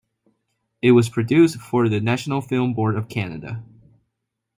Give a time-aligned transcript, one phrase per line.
[0.81, 3.63] It was produced for the National Film Board of Canada.